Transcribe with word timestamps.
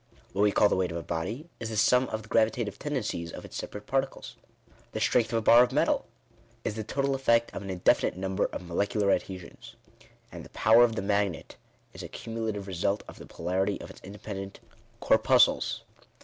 What 0.33 0.41
we 0.41 0.51
call 0.51 0.67
the 0.67 0.75
weight 0.75 0.89
of 0.89 0.97
a 0.97 1.03
body, 1.03 1.47
is 1.59 1.69
the 1.69 1.77
sum 1.77 2.09
of 2.09 2.23
the 2.23 2.27
gravitative 2.27 2.79
tendencies 2.79 3.31
of 3.31 3.45
its 3.45 3.55
separate 3.55 3.85
particles. 3.85 4.35
The 4.93 4.99
strength 4.99 5.31
of 5.31 5.37
a 5.37 5.43
bar 5.43 5.61
of 5.61 5.71
metal, 5.71 6.07
is 6.63 6.73
the 6.73 6.83
total 6.83 7.13
effect 7.13 7.53
of 7.53 7.61
an 7.61 7.69
indefinite 7.69 8.17
number 8.17 8.45
of 8.47 8.63
molecular 8.67 9.11
adhesions. 9.11 9.75
And 10.31 10.43
the 10.43 10.49
power 10.49 10.83
of 10.83 10.95
the 10.95 11.03
magnet, 11.03 11.55
is 11.93 12.01
a 12.01 12.07
cumulative 12.07 12.65
result 12.65 13.03
of 13.07 13.19
the 13.19 13.27
polarity 13.27 13.79
of 13.79 13.91
its 13.91 14.01
independent 14.01 14.59
corpuscles. 15.01 15.83